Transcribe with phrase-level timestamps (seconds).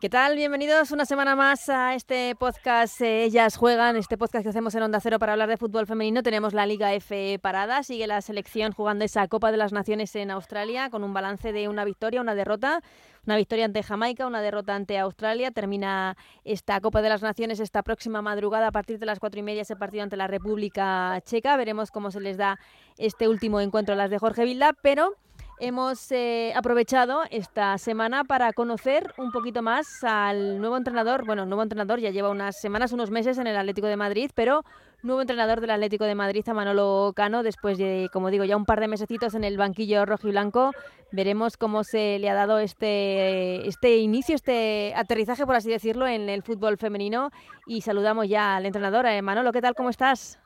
[0.00, 0.34] ¿Qué tal?
[0.34, 4.82] Bienvenidos una semana más a este podcast eh, Ellas Juegan, este podcast que hacemos en
[4.82, 6.22] Onda Cero para hablar de fútbol femenino.
[6.22, 10.30] Tenemos la Liga F parada, sigue la selección jugando esa Copa de las Naciones en
[10.30, 12.80] Australia con un balance de una victoria, una derrota.
[13.26, 15.50] Una victoria ante Jamaica, una derrota ante Australia.
[15.50, 19.42] Termina esta Copa de las Naciones esta próxima madrugada a partir de las cuatro y
[19.42, 21.58] media ese partido ante la República Checa.
[21.58, 22.58] Veremos cómo se les da
[22.96, 25.12] este último encuentro a las de Jorge Vilda, pero
[25.60, 31.24] hemos eh, aprovechado esta semana para conocer un poquito más al nuevo entrenador.
[31.26, 34.64] Bueno, nuevo entrenador ya lleva unas semanas, unos meses en el Atlético de Madrid, pero
[35.02, 38.64] nuevo entrenador del Atlético de Madrid, a Manolo Cano, después de, como digo, ya un
[38.64, 40.72] par de mesecitos en el banquillo rojo y blanco.
[41.12, 46.28] Veremos cómo se le ha dado este, este inicio, este aterrizaje, por así decirlo, en
[46.28, 47.30] el fútbol femenino.
[47.66, 49.06] Y saludamos ya al entrenador.
[49.06, 49.74] Eh, Manolo, ¿qué tal?
[49.74, 50.38] ¿Cómo estás?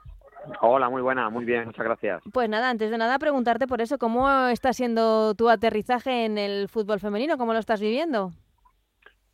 [0.61, 2.23] Hola, muy buena, muy bien, muchas gracias.
[2.33, 6.69] Pues nada, antes de nada preguntarte por eso, ¿cómo está siendo tu aterrizaje en el
[6.69, 7.39] fútbol femenino?
[7.39, 8.31] ¿Cómo lo estás viviendo?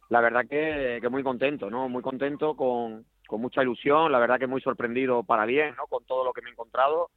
[0.09, 1.89] La verdad que, muy contento, ¿no?
[1.89, 5.87] Muy contento, con, con, mucha ilusión, la verdad que muy sorprendido para bien, ¿no?
[5.87, 7.11] Con todo lo que me he encontrado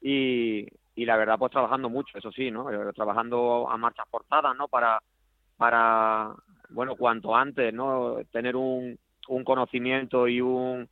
[0.00, 2.70] y, y la verdad pues trabajando mucho, eso sí, ¿no?
[2.70, 4.68] Eh, trabajando a marchas forzadas, ¿no?
[4.68, 5.02] Para,
[5.56, 6.34] para
[6.70, 8.16] bueno, cuanto antes, ¿no?
[8.32, 10.88] Tener un, un conocimiento y un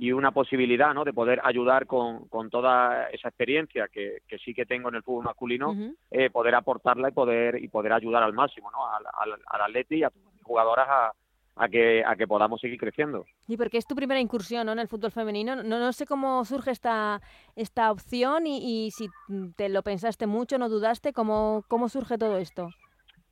[0.00, 1.04] y una posibilidad ¿no?
[1.04, 5.02] de poder ayudar con, con toda esa experiencia que, que, sí que tengo en el
[5.02, 5.76] fútbol masculino,
[6.10, 8.78] eh, poder aportarla y poder y poder ayudar al máximo ¿no?
[8.86, 11.12] al, al, atleti y a tus jugadoras a,
[11.56, 13.26] a que, a que podamos seguir creciendo.
[13.46, 14.72] Y porque es tu primera incursión ¿no?
[14.72, 17.20] en el fútbol femenino, no, no sé cómo surge esta,
[17.54, 19.06] esta opción y, y, si
[19.54, 22.70] te lo pensaste mucho, no dudaste, ¿cómo, cómo surge todo esto?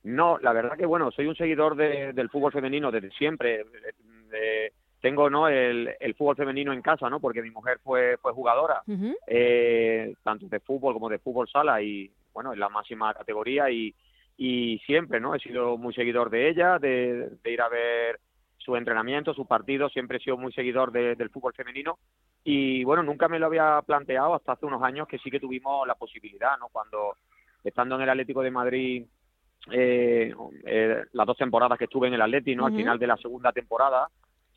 [0.03, 3.65] No, la verdad que bueno, soy un seguidor de, del fútbol femenino desde siempre.
[4.29, 8.33] de, tengo no el, el, fútbol femenino en casa no porque mi mujer fue fue
[8.33, 8.81] jugadora
[9.27, 13.93] eh, tanto de fútbol como de fútbol sala y bueno en la máxima categoría y,
[14.37, 18.19] y siempre no he sido muy seguidor de ella de, ir a ver
[18.57, 21.97] su entrenamiento su partido siempre he sido muy seguidor del fútbol femenino
[22.43, 25.87] y bueno nunca me lo había planteado hasta hace unos años que sí que tuvimos
[25.87, 27.15] la posibilidad no cuando
[27.63, 29.05] estando en el Atlético de Madrid
[29.71, 30.33] eh,
[30.65, 33.53] eh, las dos temporadas que estuve en el Atlético no al final de la segunda
[33.53, 34.09] temporada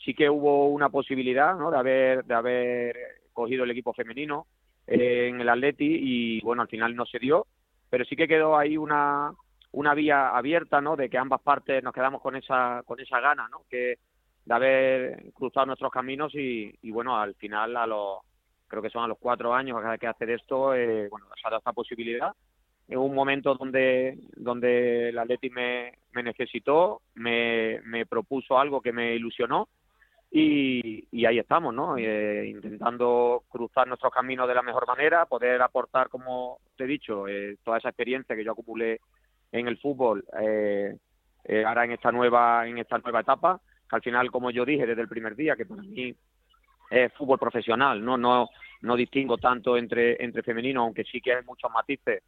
[0.04, 1.70] sí que hubo una posibilidad ¿no?
[1.70, 2.96] de haber de haber
[3.32, 4.46] cogido el equipo femenino
[4.86, 7.46] eh, en el Atleti y bueno al final no se dio
[7.88, 9.32] pero sí que quedó ahí una
[9.72, 13.48] una vía abierta no de que ambas partes nos quedamos con esa con esa gana
[13.48, 13.96] no que
[14.44, 18.18] de haber cruzado nuestros caminos y, y bueno al final a los
[18.66, 21.58] creo que son a los cuatro años que hacer esto eh, bueno se ha dado
[21.58, 22.32] esta posibilidad.
[22.88, 28.92] En un momento donde donde el Atleti me, me necesitó me, me propuso algo que
[28.92, 29.68] me ilusionó
[30.34, 31.98] y, ahí estamos, ¿no?
[31.98, 37.28] Eh, intentando cruzar nuestros caminos de la mejor manera, poder aportar, como te he dicho,
[37.28, 39.00] eh, toda esa experiencia que yo acumulé
[39.52, 40.96] en el fútbol eh,
[41.66, 45.02] ahora en esta nueva en esta nueva etapa, que al final, como yo dije desde
[45.02, 46.14] el primer día, que para mí
[46.90, 48.48] es fútbol profesional, no no
[48.80, 52.22] no distingo tanto entre entre femenino, aunque sí que hay muchos matices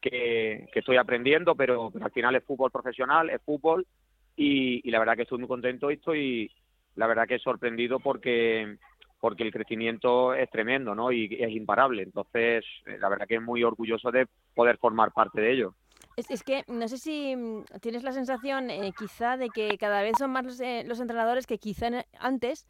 [0.00, 3.86] que, que estoy aprendiendo, pero, al final es fútbol profesional, es fútbol
[4.34, 6.50] y, y la verdad que estoy muy contento y estoy
[6.96, 8.76] la verdad que he sorprendido porque
[9.20, 11.12] porque el crecimiento es tremendo, ¿no?
[11.12, 12.02] Y es imparable.
[12.02, 15.74] Entonces, eh, la verdad que es muy orgulloso de poder formar parte de ello.
[16.16, 20.14] Es, que no sé si mm, tienes la sensación, eh, quizá, de que cada vez
[20.18, 22.66] son más los, eh, entrenadores que quizá antes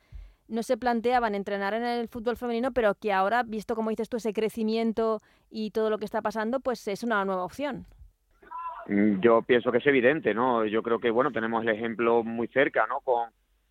[0.49, 4.17] no se planteaban entrenar en el fútbol femenino, pero que ahora, visto como dices tú,
[4.17, 7.87] ese crecimiento y todo lo que está pasando, pues es una nueva opción.
[8.87, 10.65] Mm, yo pienso que es evidente, ¿no?
[10.67, 13.01] Yo creo que, bueno, tenemos el ejemplo muy cerca, ¿no?
[13.01, 13.31] Con,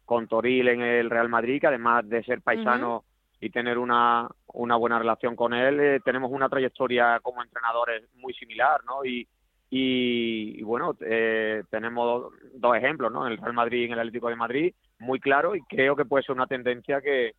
[0.09, 3.03] con Toril en el Real Madrid, que además de ser paisano
[3.39, 8.33] y tener una, una buena relación con él, eh, tenemos una trayectoria como entrenadores muy
[8.33, 9.05] similar, ¿no?
[9.05, 9.27] Y,
[9.69, 13.27] y, bueno, eh, tenemos dos ejemplos, ¿no?
[13.27, 16.05] En el Real Madrid y en el Atlético de Madrid, muy claro, y creo que
[16.05, 17.35] puede ser una tendencia que,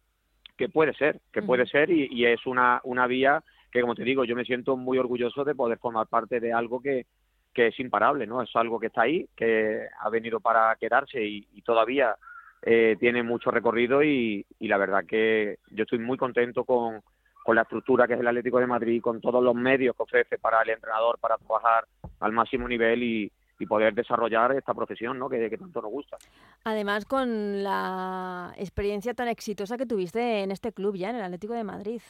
[0.56, 3.42] que puede ser, que puede ser, y, y, es una, una vía
[3.72, 6.80] que, como te digo, yo me siento muy orgulloso de poder formar parte de algo
[6.80, 7.06] que,
[7.52, 8.40] que es imparable, ¿no?
[8.40, 12.14] Es algo que está ahí, que ha venido para quedarse y, y todavía
[12.62, 17.00] eh, tiene mucho recorrido y, la verdad que yo estoy muy contento con,
[17.42, 20.38] con la estructura que es el Atlético de Madrid, con todos los medios que ofrece
[20.38, 21.84] para el entrenador para trabajar
[22.20, 23.32] al máximo nivel y,
[23.68, 25.28] poder desarrollar esta profesión ¿no?
[25.28, 26.16] que, que, tanto nos gusta.
[26.64, 31.52] Además, con la experiencia tan exitosa que tuviste en este club ya, en el Atlético
[31.52, 32.00] de Madrid.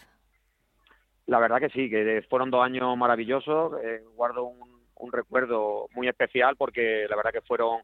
[1.26, 3.73] La verdad que sí, que fueron dos años maravillosos.
[3.82, 7.81] Eh, guardo un, un recuerdo muy especial porque la verdad que fueron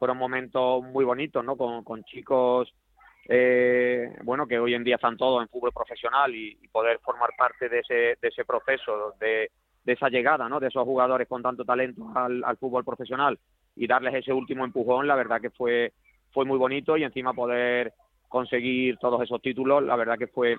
[0.00, 1.56] fueron momentos muy bonitos, ¿no?
[1.56, 2.74] Con, con chicos,
[3.28, 7.68] eh, bueno, que hoy en día están todos en fútbol profesional y, poder formar parte
[7.68, 9.50] de ese, de ese proceso, de,
[9.86, 10.58] esa llegada, ¿no?
[10.58, 13.38] De esos jugadores con tanto talento al, al, fútbol profesional
[13.76, 15.92] y darles ese último empujón, la verdad que fue
[16.32, 17.92] fue muy bonito y encima poder
[18.28, 20.56] conseguir todos esos títulos, la verdad que fue,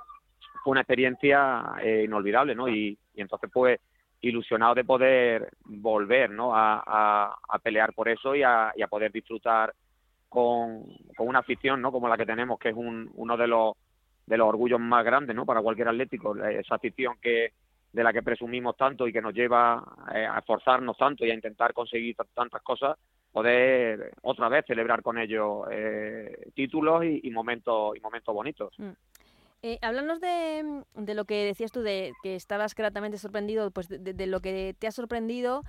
[0.64, 2.68] fue una experiencia eh, inolvidable, ¿no?
[2.68, 3.80] Y, entonces pues
[4.22, 6.52] ilusionado de poder volver, ¿no?
[6.54, 9.74] A, pelear por eso y a, poder disfrutar
[10.30, 10.86] con,
[11.20, 11.92] una afición, ¿no?
[11.92, 13.76] Como la que tenemos, que es un, uno de los
[14.26, 15.46] de los orgullos más grandes, ¿no?
[15.46, 17.52] Para cualquier atlético, esa afición que
[17.92, 19.84] de la que presumimos tanto y que nos lleva
[20.14, 22.98] eh, a esforzarnos tanto y a intentar conseguir tantas cosas,
[23.32, 28.74] poder otra vez celebrar con ellos eh, títulos y, momentos y momentos bonitos.
[28.78, 28.92] Mm.
[29.64, 34.26] Eh, háblanos de, de, lo que decías tú, de que estabas gratamente sorprendido, pues de,
[34.26, 35.62] lo que te ha sorprendido,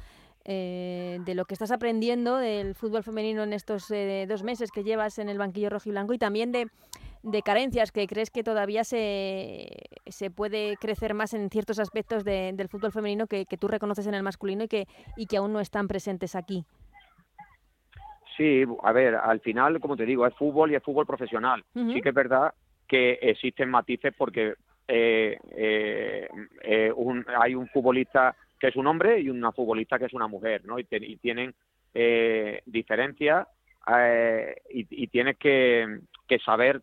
[0.47, 4.83] eh, de lo que estás aprendiendo del fútbol femenino en estos eh, dos meses que
[4.83, 6.69] llevas en el banquillo rojo y blanco y también de,
[7.23, 9.69] de carencias que crees que todavía se,
[10.07, 14.15] se puede crecer más en ciertos aspectos del fútbol femenino que, que, tú reconoces en
[14.15, 14.87] el masculino y que,
[15.19, 16.65] y que aún no están presentes aquí.
[18.39, 21.63] Sí, a ver, al final, como te digo, es fútbol y es fútbol profesional.
[21.75, 22.55] Sí que es verdad
[22.93, 24.53] que existen matices porque
[24.87, 26.29] eh, eh,
[26.61, 26.93] eh,
[27.41, 30.79] hay un futbolista que es un hombre y una futbolista que es una mujer, ¿no?
[30.79, 30.85] Y,
[31.17, 31.55] tienen
[32.67, 33.49] diferencias
[34.69, 36.83] y, tienes que, que saber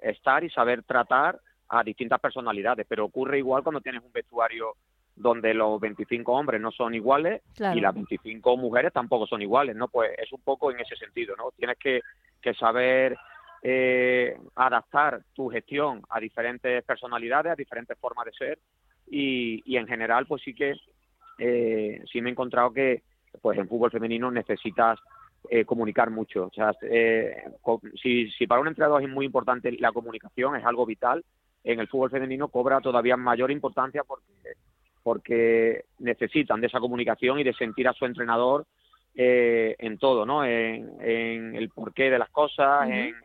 [0.00, 4.74] estar y saber tratar a distintas personalidades, pero ocurre igual cuando tienes un vestuario
[5.16, 7.42] donde los 25 hombres no son iguales
[7.74, 9.88] y las 25 mujeres tampoco son iguales, ¿no?
[9.88, 11.50] Pues es un poco en ese sentido, ¿no?
[11.56, 12.02] Tienes que,
[12.40, 13.18] que saber
[13.62, 18.58] eh, adaptar tu gestión a diferentes personalidades, a diferentes formas de ser
[19.10, 20.74] y, y en general pues sí que
[21.38, 23.02] eh, sí me he encontrado que
[23.40, 24.98] pues en fútbol femenino necesitas
[25.48, 26.46] eh, comunicar mucho.
[26.46, 27.44] O sea, eh,
[28.02, 31.24] si, si para un entrenador es muy importante la comunicación, es algo vital,
[31.64, 34.24] en el fútbol femenino cobra todavía mayor importancia porque
[35.02, 38.66] porque necesitan de esa comunicación y de sentir a su entrenador
[39.20, 40.44] eh, en todo, ¿no?
[40.44, 43.16] En, el porqué de las cosas, en,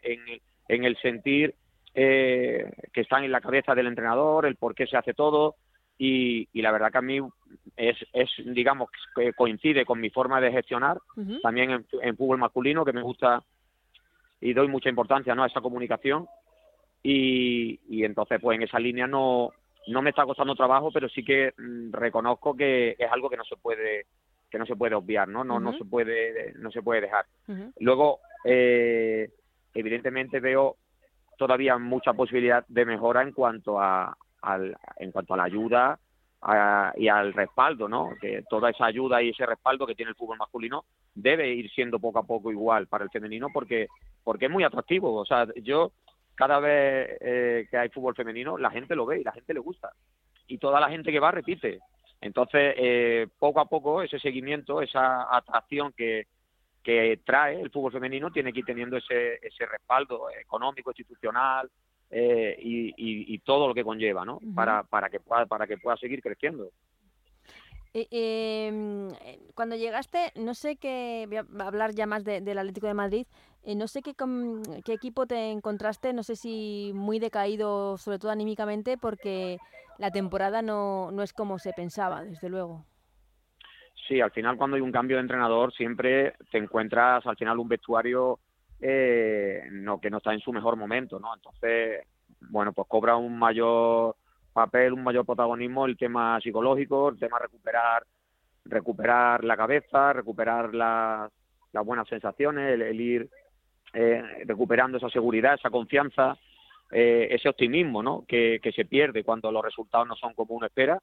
[0.67, 1.53] en, el sentir
[1.93, 5.53] eh, que están en la cabeza del entrenador, el por qué se hace todo.
[5.99, 7.19] Y, la verdad que a mí
[7.77, 10.97] es, es digamos, que coincide con mi forma de gestionar,
[11.43, 13.43] también en, en, fútbol masculino, que me gusta
[14.41, 15.43] y doy mucha importancia ¿no?
[15.43, 16.25] a esa comunicación.
[17.03, 19.51] Y, y entonces, pues en esa línea no,
[19.89, 23.43] no me está costando trabajo, pero sí que mm, reconozco que es algo que no
[23.43, 24.07] se puede
[24.53, 25.43] que no se puede obviar, ¿no?
[25.43, 27.25] No, no se puede no se puede dejar.
[27.79, 29.31] Luego, eh,
[29.73, 30.75] evidentemente veo
[31.39, 35.97] todavía mucha posibilidad de mejora en cuanto a al, en cuanto a la ayuda
[36.97, 38.11] y al respaldo, ¿no?
[38.21, 40.85] Que toda esa ayuda y ese respaldo que tiene el fútbol masculino
[41.15, 43.87] debe ir siendo poco a poco igual para el femenino porque
[44.23, 45.15] porque es muy atractivo.
[45.15, 45.93] O sea, yo
[46.35, 49.61] cada vez eh, que hay fútbol femenino, la gente lo ve y la gente le
[49.61, 49.89] gusta.
[50.45, 51.79] Y toda la gente que va repite.
[52.23, 56.27] Entonces, eh, poco a poco, ese seguimiento, esa atracción que,
[56.81, 61.69] que trae el fútbol femenino tiene que ir teniendo ese, ese respaldo económico, institucional
[62.09, 64.39] eh, y, y, todo lo que conlleva, ¿no?
[64.55, 66.69] para, para, que pueda, para que pueda seguir creciendo.
[67.95, 72.87] Eh, em, eh, cuando llegaste, no sé qué, voy a hablar ya más del Atlético
[72.87, 73.27] de Madrid,
[73.63, 74.15] eh, no sé qué,
[74.83, 79.59] qué equipo te encontraste, no sé si muy decaído, sobre todo anímicamente, porque
[79.99, 82.83] la temporada no, no es como se pensaba, desde luego.
[84.07, 87.69] Sí, al final cuando hay un cambio de entrenador siempre te encuentras al final un
[87.69, 88.39] vestuario
[89.71, 91.33] no que no está en su mejor momento, ¿no?
[91.33, 92.05] Entonces,
[92.41, 94.17] bueno, pues cobra un mayor
[94.53, 98.05] papel, un mayor protagonismo el tema psicológico, el tema recuperar
[98.65, 101.31] recuperar la cabeza, recuperar las,
[101.71, 103.29] las buenas sensaciones, el, ir
[103.93, 106.37] eh, recuperando esa seguridad, esa confianza,
[106.91, 108.23] eh, ese optimismo ¿no?
[108.27, 111.01] que, se pierde cuando los resultados no son como uno espera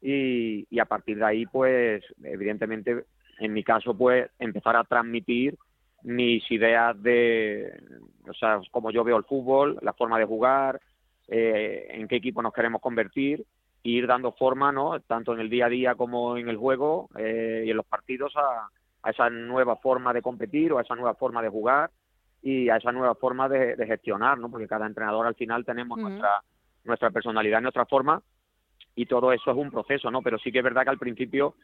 [0.00, 3.04] y, y a partir de ahí pues evidentemente
[3.38, 5.56] en mi caso pues empezar a transmitir
[6.02, 7.72] mis ideas de,
[8.28, 10.80] o sea, como yo veo el fútbol, la forma de jugar,
[11.28, 13.44] eh, en qué equipo nos queremos convertir
[13.84, 14.98] e ir dando forma, ¿no?
[15.00, 18.34] tanto en el día a día como en el juego eh, y en los partidos,
[18.36, 18.68] a,
[19.08, 21.90] esa nueva forma de competir o a esa nueva forma de jugar
[22.42, 24.50] y a esa nueva forma de, gestionar, ¿no?
[24.50, 26.42] porque cada entrenador al final tenemos nuestra,
[26.84, 28.20] nuestra personalidad, nuestra forma
[28.94, 30.22] y todo eso es un proceso, ¿no?
[30.22, 31.54] Pero sí que es verdad que al principio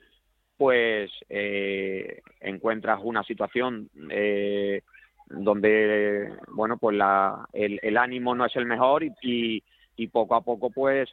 [0.57, 4.83] pues eh, encuentras una situación eh,
[5.37, 9.63] donde bueno pues la, el, el, ánimo no es el mejor y,
[10.13, 11.09] poco a poco pues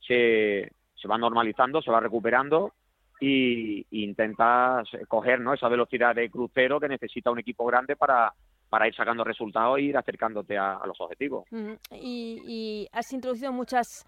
[0.00, 2.72] se, se va normalizando, se va recuperando
[3.20, 5.54] y, intentas coger ¿no?
[5.54, 8.32] esa velocidad de crucero que necesita un equipo grande para,
[8.68, 11.44] para ir sacando resultados e ir acercándote a, los objetivos.
[11.90, 14.04] y, y, has introducido muchas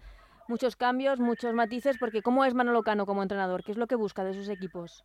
[0.47, 3.63] muchos cambios, muchos matices, porque ¿cómo es Manolo Cano como entrenador?
[3.63, 5.03] ¿Qué es lo que busca de sus equipos?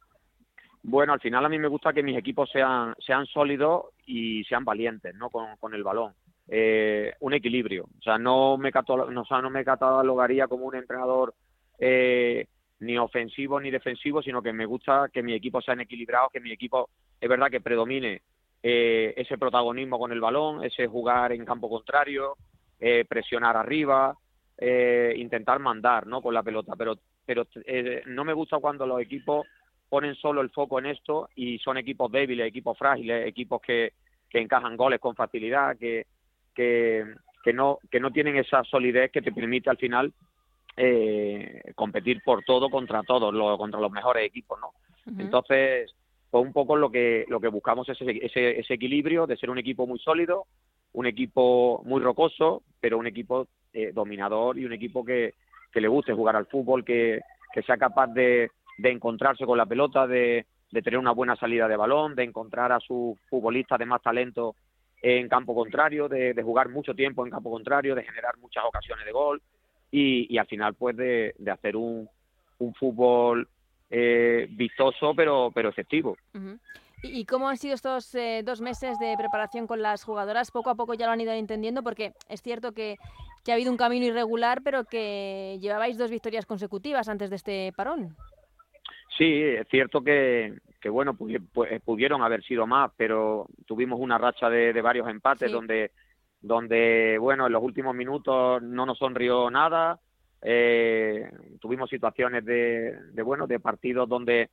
[0.87, 4.65] Bueno, al final a mí me gusta que mis equipos sean, sean sólidos y sean
[4.67, 5.31] valientes ¿no?
[5.31, 6.13] con, el balón.
[6.47, 7.85] Eh, un equilibrio.
[7.85, 8.71] O sea, no me,
[9.11, 11.35] no, no me catalogaría como un entrenador
[11.79, 12.47] eh,
[12.81, 16.53] ni ofensivo ni defensivo, sino que me gusta que mi equipo sean equilibrados, que mi
[16.53, 18.21] equipo es verdad que predomine
[18.63, 22.37] eh, ese protagonismo con el balón, ese jugar en campo contrario,
[22.79, 24.15] eh, presionar arriba,
[24.59, 26.21] eh, intentar mandar ¿no?
[26.21, 26.75] con la pelota.
[26.77, 29.47] Pero, pero eh, no me gusta cuando los equipos
[29.95, 33.93] ponen solo el foco en esto y son equipos débiles, equipos frágiles, equipos que,
[34.29, 36.07] que encajan goles con facilidad, que,
[36.53, 37.05] que,
[37.45, 40.13] que, no, que no tienen esa solidez que te permite al final
[40.77, 44.73] eh, competir por todo contra todos, lo, contra los mejores equipos, ¿no?
[45.17, 45.95] Entonces,
[46.29, 49.49] pues un poco lo que lo que buscamos es ese, ese, ese, equilibrio de ser
[49.49, 50.47] un equipo muy sólido,
[50.95, 55.35] un equipo muy rocoso, pero un equipo eh, dominador y un equipo que,
[55.71, 57.21] que le guste jugar al fútbol, que,
[57.53, 61.69] que sea capaz de, de encontrarse con la pelota, de, de tener una buena salida
[61.69, 64.57] de balón, de encontrar a sus futbolistas de más talento
[65.03, 69.05] en campo contrario, de, de, jugar mucho tiempo en campo contrario, de generar muchas ocasiones
[69.05, 69.43] de gol
[69.91, 72.09] y, y al final pues de, de hacer un,
[72.59, 73.47] un fútbol
[73.91, 76.17] eh, vistoso pero, pero efectivo.
[77.03, 80.51] ¿Y cómo han sido estos eh, dos meses de preparación con las jugadoras?
[80.51, 82.97] Poco a poco ya lo han ido entendiendo porque es cierto que,
[83.45, 87.73] que ha habido un camino irregular, pero que llevabais dos victorias consecutivas antes de este
[87.77, 88.17] parón.
[89.17, 94.73] Sí, es cierto que, que bueno, pudieron haber sido más, pero tuvimos una racha de,
[94.73, 95.55] de varios empates sí.
[95.55, 95.93] donde,
[96.41, 100.01] donde, bueno, en los últimos minutos no nos sonrió nada.
[100.43, 101.31] Eh,
[101.61, 104.51] tuvimos situaciones de, de, bueno, de partidos donde,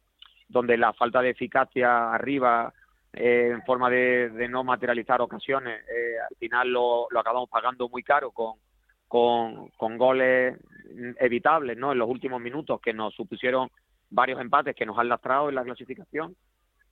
[0.48, 2.72] donde la falta de eficacia arriba,
[3.12, 7.90] eh, en forma de, de, no materializar ocasiones, eh, al final lo, lo acabamos pagando
[7.90, 8.54] muy caro con,
[9.08, 10.58] con, con goles
[11.20, 11.92] evitables, ¿no?
[11.92, 13.70] En los últimos minutos que nos supusieron
[14.12, 16.36] varios empates que nos han lastrado en la clasificación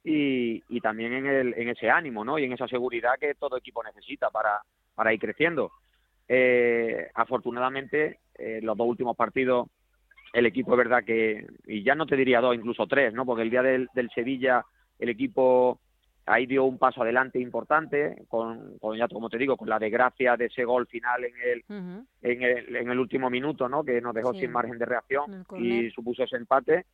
[0.03, 2.39] y, y también en, el, en ese ánimo ¿no?
[2.39, 4.61] y en esa seguridad que todo equipo necesita para,
[4.95, 5.71] para ir creciendo.
[6.27, 9.67] Eh, afortunadamente, eh, los dos últimos partidos,
[10.33, 13.25] el equipo es verdad que, y ya no te diría dos, incluso tres, ¿no?
[13.25, 14.63] porque el día del, del Sevilla
[14.97, 15.79] el equipo
[16.25, 20.37] ahí dio un paso adelante importante, con, con, ya como te digo, con la desgracia
[20.37, 22.05] de ese gol final en el, uh -huh.
[22.21, 23.83] en el, en el último minuto, ¿no?
[23.83, 24.41] que nos dejó sí.
[24.41, 26.85] sin margen de reacción y supuso ese empate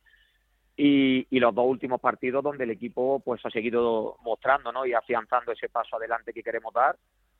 [0.76, 4.84] y, y, los dos últimos partidos donde el equipo pues ha seguido mostrando ¿no?
[4.84, 6.96] y afianzando ese paso adelante que queremos dar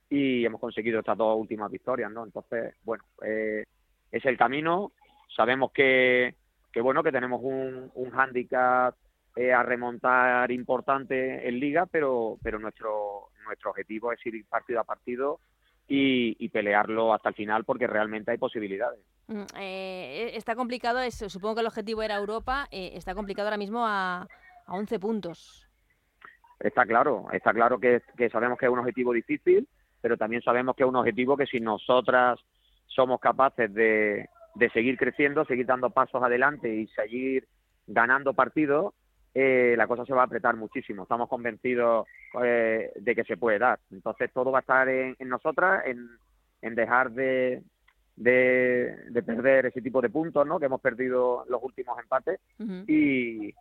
[0.08, 3.64] y hemos conseguido estas dos últimas victorias no entonces bueno eh,
[4.10, 4.92] es el camino
[5.34, 6.34] sabemos que,
[6.72, 8.94] que bueno que tenemos un, un hándicap
[9.34, 14.84] eh, a remontar importante en liga pero pero nuestro nuestro objetivo es ir partido a
[14.84, 15.40] partido
[15.88, 19.00] y, y, pelearlo hasta el final porque realmente hay posibilidades.
[19.28, 21.28] Mm, eh, está complicado, eso.
[21.28, 24.26] supongo que el objetivo era Europa, eh, está complicado ahora mismo a,
[24.66, 25.68] a 11 puntos.
[26.58, 29.68] Está claro, está claro que, que, sabemos que es un objetivo difícil,
[30.00, 32.40] pero también sabemos que es un objetivo que si nosotras
[32.86, 37.46] somos capaces de, de seguir creciendo, seguir dando pasos adelante y seguir
[37.86, 38.94] ganando partidos,
[39.38, 41.02] eh, la cosa se va a apretar muchísimo.
[41.02, 42.06] Estamos convencidos
[42.42, 43.78] eh, de que se puede dar.
[43.92, 46.08] Entonces todo va a estar en, en nosotras, en,
[46.62, 47.62] en dejar de,
[48.16, 50.58] de, de, perder ese tipo de puntos, ¿no?
[50.58, 52.84] Que hemos perdido los últimos empates uh -huh.
[52.88, 53.54] y,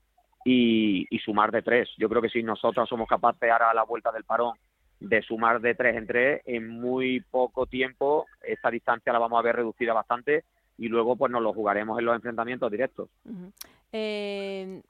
[0.45, 1.89] y, y, sumar de tres.
[1.97, 4.55] Yo creo que si nosotros somos capaces ahora a la vuelta del parón
[5.01, 9.43] de sumar de tres en tres, en muy poco tiempo esta distancia la vamos a
[9.43, 10.45] ver reducida bastante
[10.77, 13.09] y luego pues nos lo jugaremos en los enfrentamientos directos.
[13.91, 14.81] Eh,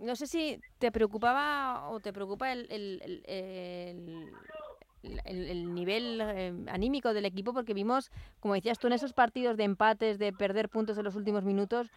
[0.00, 4.30] no sé si te preocupaba o te preocupa el, el, el,
[5.02, 8.10] el, el nivel eh, anímico del equipo, porque vimos,
[8.40, 11.90] como decías tú, en esos partidos de empates, de perder puntos en los últimos minutos,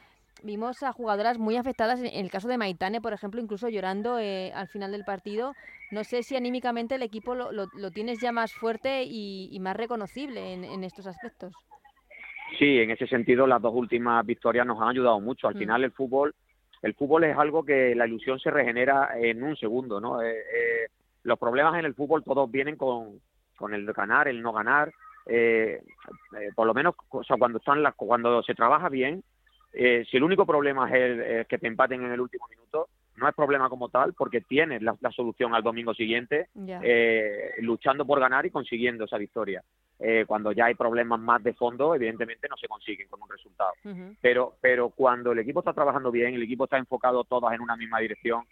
[0.44, 4.51] vimos a jugadoras muy afectadas, en el caso de Maitane, por ejemplo, incluso llorando eh,
[4.53, 5.53] al final del partido.
[5.91, 9.60] No sé si anímicamente el equipo lo, lo, lo tienes ya más fuerte y, y
[9.60, 11.53] más reconocible en, en estos aspectos.
[12.58, 15.48] Sí, en ese sentido las dos últimas victorias nos han ayudado mucho.
[15.48, 15.60] Al mm.
[15.60, 16.34] final el fútbol,
[16.82, 20.22] el fútbol es algo que la ilusión se regenera en un segundo, ¿no?
[20.22, 20.88] Eh, eh,
[21.24, 23.20] los problemas en el fútbol todos vienen con,
[23.58, 24.94] con el ganar, el no ganar.
[25.25, 25.82] Eh,
[26.39, 29.24] eh por lo menos, o sea, cuando están las, cuando se trabaja bien,
[29.74, 32.88] eh, si el único problema es, el, es que te empaten en el último minuto,
[33.18, 36.80] no es problema como tal porque tienes la, la solución al domingo siguiente yeah.
[36.84, 39.63] eh, luchando por ganar y consiguiendo esa victoria.
[40.00, 43.72] Eh, cuando ya hay problemas más de fondo, evidentemente no se consiguen con un resultado.
[43.84, 44.18] Uh -huh.
[44.22, 47.75] Pero pero cuando el equipo está trabajando bien, el equipo está enfocado todas en una
[47.75, 48.44] misma dirección,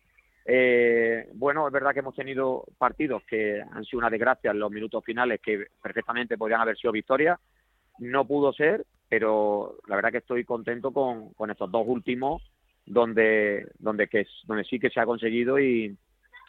[0.45, 4.71] eh, bueno, es verdad que hemos tenido partidos que han sido una desgracia en los
[4.71, 7.39] minutos finales que perfectamente podrían haber sido victorias.
[7.97, 12.41] No pudo ser, pero la verdad que estoy contento con, con estos dos últimos
[12.85, 15.97] donde donde que donde sí que se ha conseguido y,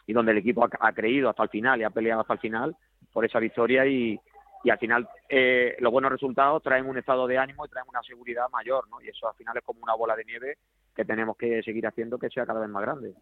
[0.05, 2.75] y donde el equipo ha, creído hasta el final y ha peleado hasta el final
[3.11, 4.19] por esa victoria y,
[4.63, 8.01] y al final eh, los buenos resultados traen un estado de ánimo y traen una
[8.03, 9.01] seguridad mayor, ¿no?
[9.01, 10.57] Y eso al final es como una bola de nieve
[10.95, 13.13] que tenemos que seguir haciendo que sea cada vez más grande.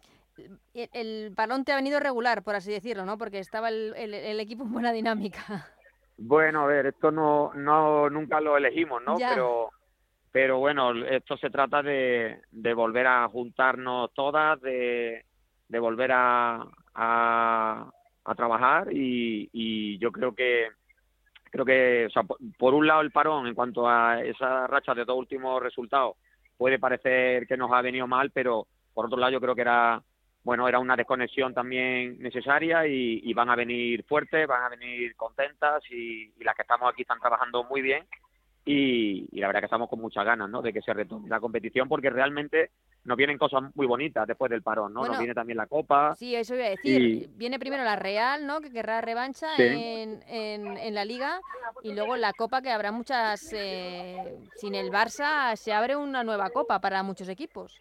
[0.74, 3.18] El, balón te ha venido regular, por así decirlo, ¿no?
[3.18, 5.66] Porque estaba el, el, equipo en buena dinámica.
[6.18, 9.16] Bueno, a ver, esto no, no nunca lo elegimos, ¿no?
[9.16, 9.70] Pero
[10.36, 15.24] pero bueno, esto se trata de, de volver a juntarnos todas, de,
[15.66, 16.62] de volver a,
[16.94, 17.90] a,
[18.22, 20.68] a trabajar y, y yo creo que
[21.50, 22.22] creo que, o sea,
[22.58, 26.16] por, un lado el parón en cuanto a esa racha de dos últimos resultados
[26.56, 30.02] puede parecer que nos ha venido mal, pero por otro lado yo creo que era,
[30.42, 35.82] bueno, era una desconexión también necesaria y, van a venir fuertes, van a venir contentas
[35.90, 38.04] y, las que estamos aquí están trabajando muy bien
[38.64, 40.62] y, la verdad que estamos con muchas ganas, ¿no?
[40.62, 42.70] De que se retome la competición porque realmente
[43.06, 45.06] nos vienen cosas muy bonitas después del parón, ¿no?
[45.06, 46.14] nos viene también la Copa.
[46.16, 47.28] Sí, eso iba a decir.
[47.36, 48.60] Viene primero la Real, ¿no?
[48.60, 51.40] Que querrá revancha en, en, la Liga.
[51.82, 53.52] Y luego la Copa, que habrá muchas...
[53.52, 54.16] Eh,
[54.56, 57.80] sin el Barça se abre una nueva Copa para muchos equipos.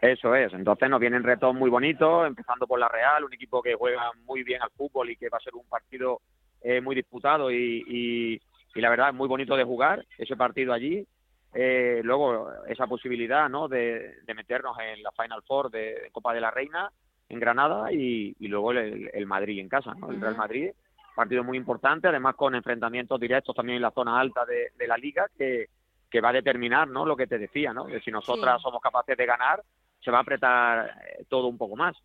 [0.00, 0.52] Eso es.
[0.54, 4.42] Entonces nos vienen retos muy bonitos, empezando por la Real, un equipo que juega muy
[4.42, 6.20] bien al fútbol y que va a ser un partido
[6.62, 8.40] eh, muy disputado y, y,
[8.74, 11.06] y la verdad es muy bonito de jugar ese partido allí
[11.54, 13.68] eh, luego esa posibilidad ¿no?
[13.68, 16.90] de, meternos en la Final Four de, Copa de la Reina
[17.28, 20.10] en Granada y, luego el, Madrid en casa, ¿no?
[20.10, 20.70] el Real Madrid,
[21.14, 25.26] partido muy importante, además con enfrentamientos directos también en la zona alta de, la liga
[25.36, 25.68] que,
[26.10, 27.04] que, va a determinar ¿no?
[27.04, 27.86] lo que te decía, ¿no?
[27.86, 29.62] que si nosotras somos capaces de ganar,
[30.02, 31.96] se va a apretar eh, todo un poco más.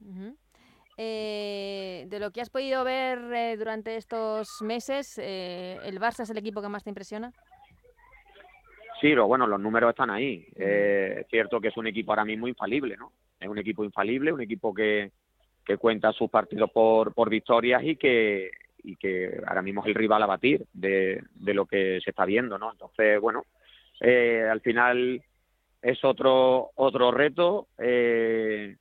[0.98, 6.62] Eh, de lo que has podido ver durante estos meses, ¿el Barça es el equipo
[6.62, 7.32] que más te impresiona?
[9.00, 10.48] Sí, pero bueno, los números están ahí.
[10.56, 13.12] Eh, es cierto que es un equipo ahora mismo infalible, ¿no?
[13.40, 15.12] Es un equipo infalible, un equipo que,
[15.64, 18.50] que cuenta sus partidos por, por victorias y que,
[18.84, 22.26] y que ahora mismo es el rival a batir de, de lo que se está
[22.26, 22.72] viendo, ¿no?
[22.72, 23.44] Entonces, bueno,
[24.00, 25.22] eh, al final
[25.82, 27.68] es otro, otro reto.
[27.78, 28.76] Eh,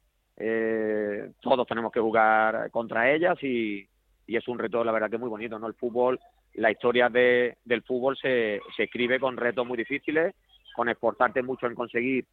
[1.40, 3.87] todos tenemos que jugar contra ellas y,
[4.26, 5.66] y es un reto, la verdad, que muy bonito, ¿no?
[5.66, 6.18] El fútbol
[6.56, 10.34] la historia de, del fútbol se, escribe con retos muy difíciles,
[10.74, 12.24] con exportarte mucho en conseguir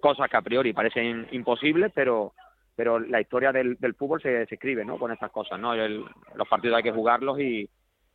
[0.00, 2.32] cosas que a priori parecen imposibles, pero
[2.76, 4.98] pero la historia del, del fútbol se, escribe ¿no?
[4.98, 5.60] con estas cosas.
[5.60, 5.74] ¿no?
[5.76, 7.68] los partidos hay que jugarlos y,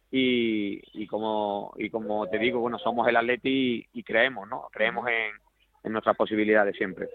[0.09, 4.67] y, y, como, y como te digo, bueno, somos el Atleti y, creemos, ¿no?
[4.71, 5.33] creemos en,
[5.83, 7.07] en nuestras posibilidades siempre.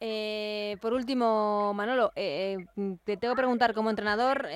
[0.00, 4.46] Eh, por último, Manolo, eh, eh, te tengo que preguntar como entrenador,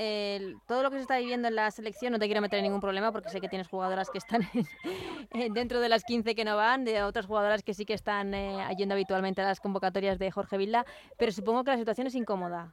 [0.68, 2.81] todo lo que se está viviendo en la selección, no te quiero meter en ningún
[2.81, 4.42] problema porque sé que tienes jugadoras que están
[5.55, 8.33] dentro de las 15 que no van, de otras jugadoras que sí que están
[8.76, 10.85] yendo habitualmente a las convocatorias de Jorge Vilda,
[11.18, 12.72] pero supongo que la situación es incómoda.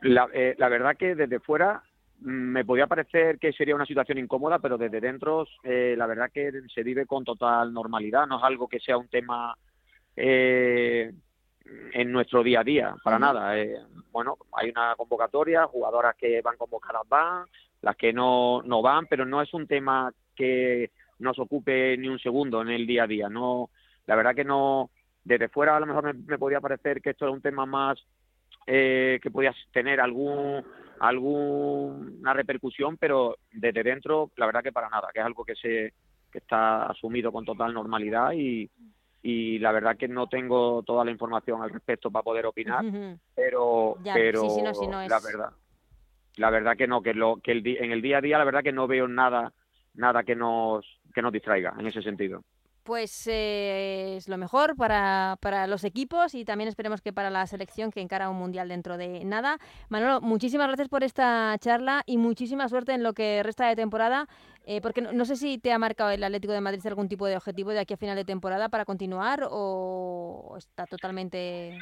[0.00, 1.82] La, la verdad que desde fuera
[2.20, 6.50] mm, me podía parecer que sería una situación incómoda, pero desde dentro la verdad que
[6.74, 9.54] se vive con total normalidad, no es algo que sea un tema
[10.16, 11.12] eh,
[11.92, 13.58] en nuestro día a día, para nada.
[13.58, 13.76] Eh,
[14.10, 17.46] bueno, hay una convocatoria, jugadoras que van convocadas van,
[17.82, 22.18] las que no, no van, pero no es un tema que nos ocupe ni un
[22.18, 23.28] segundo en el día a día.
[23.28, 23.70] No,
[24.06, 24.90] la verdad que no,
[25.24, 27.98] desde fuera a lo mejor me, podía parecer que esto era un tema más
[28.66, 30.64] eh, que podía tener algún
[31.00, 35.92] alguna repercusión, pero desde dentro la verdad que para nada, que es algo que se
[36.30, 38.70] que está asumido con total normalidad y,
[39.26, 42.84] y la verdad que no tengo toda la información al respecto para poder opinar,
[43.34, 44.46] pero, pero
[45.08, 45.50] la verdad,
[46.36, 48.62] la verdad que no, que lo que el, en el día a día la verdad
[48.62, 49.50] que no veo nada
[49.94, 50.84] nada que nos
[51.14, 52.44] que nos distraiga en ese sentido
[52.84, 57.46] pues eh, es lo mejor para, para, los equipos y también esperemos que para la
[57.46, 59.58] selección que encara un mundial dentro de nada.
[59.88, 64.28] Manolo, muchísimas gracias por esta charla y muchísima suerte en lo que resta de temporada,
[64.66, 67.36] eh, porque no, sé si te ha marcado el Atlético de Madrid algún tipo de
[67.36, 71.78] objetivo de aquí a final de temporada para continuar o está totalmente...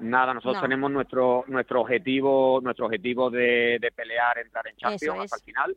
[0.00, 5.42] Nada, nosotros tenemos nuestro nuestro objetivo nuestro objetivo de, pelear, entrar en Champions hasta el
[5.42, 5.76] final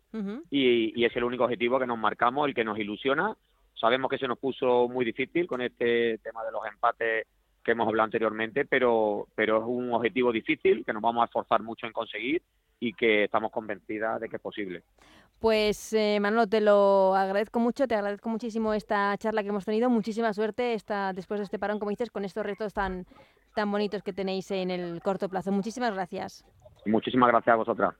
[0.50, 3.38] y, y es el único objetivo que nos marcamos, el que nos ilusiona
[3.80, 7.28] Sabemos que se nos puso muy difícil con este tema de los empates
[7.64, 11.62] que hemos hablado anteriormente, pero, pero es un objetivo difícil que nos vamos a esforzar
[11.62, 12.42] mucho en conseguir
[12.80, 14.84] y que estamos convencidas de que es posible.
[15.40, 19.90] Pues eh, Manolo, te lo agradezco mucho, te agradezco muchísimo esta charla que hemos tenido,
[19.90, 23.06] muchísima suerte esta, después de este parón, como dices, con estos retos tan,
[23.54, 25.52] tan bonitos que tenéis en el corto plazo.
[25.52, 26.44] Muchísimas gracias.
[26.86, 27.96] Muchísimas gracias a vosotras.